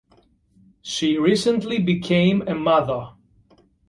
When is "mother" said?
2.55-3.09